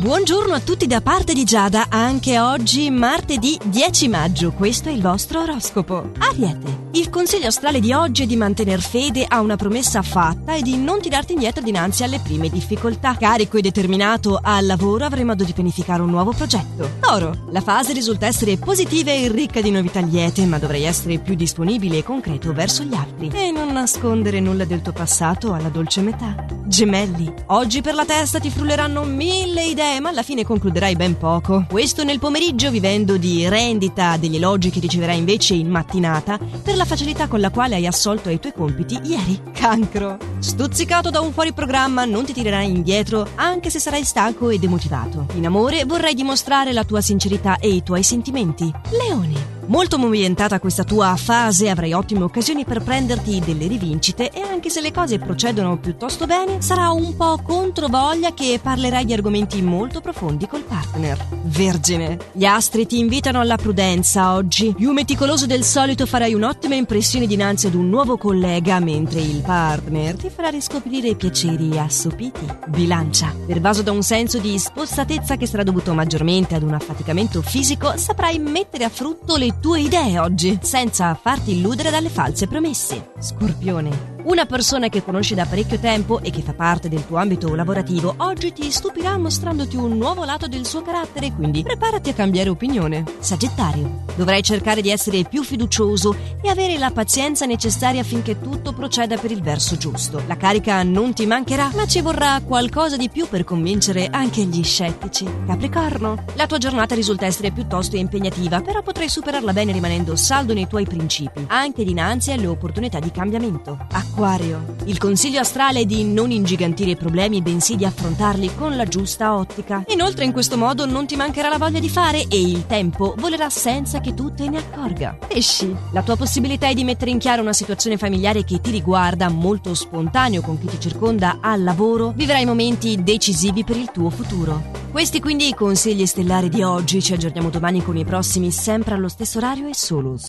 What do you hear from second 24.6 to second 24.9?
del